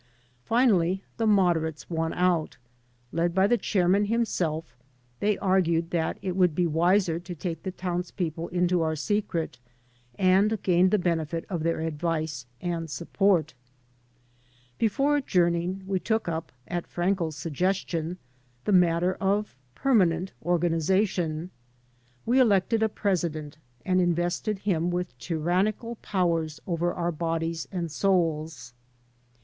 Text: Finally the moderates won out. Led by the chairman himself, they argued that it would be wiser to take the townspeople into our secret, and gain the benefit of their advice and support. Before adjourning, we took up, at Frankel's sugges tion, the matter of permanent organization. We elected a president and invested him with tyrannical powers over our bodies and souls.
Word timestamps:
Finally 0.45 1.03
the 1.17 1.27
moderates 1.27 1.87
won 1.87 2.11
out. 2.13 2.57
Led 3.11 3.35
by 3.35 3.45
the 3.45 3.55
chairman 3.55 4.05
himself, 4.05 4.75
they 5.19 5.37
argued 5.37 5.91
that 5.91 6.17
it 6.23 6.35
would 6.35 6.55
be 6.55 6.65
wiser 6.65 7.19
to 7.19 7.35
take 7.35 7.61
the 7.61 7.69
townspeople 7.71 8.47
into 8.47 8.81
our 8.81 8.95
secret, 8.95 9.59
and 10.17 10.59
gain 10.63 10.89
the 10.89 10.97
benefit 10.97 11.45
of 11.51 11.61
their 11.61 11.81
advice 11.81 12.47
and 12.59 12.89
support. 12.89 13.53
Before 14.79 15.17
adjourning, 15.17 15.83
we 15.85 15.99
took 15.99 16.27
up, 16.27 16.51
at 16.67 16.87
Frankel's 16.87 17.37
sugges 17.37 17.87
tion, 17.87 18.17
the 18.65 18.71
matter 18.71 19.13
of 19.21 19.55
permanent 19.75 20.31
organization. 20.43 21.51
We 22.25 22.39
elected 22.39 22.81
a 22.81 22.89
president 22.89 23.59
and 23.85 24.01
invested 24.01 24.57
him 24.57 24.89
with 24.89 25.15
tyrannical 25.19 25.97
powers 25.97 26.59
over 26.65 26.91
our 26.91 27.11
bodies 27.11 27.67
and 27.71 27.91
souls. 27.91 28.73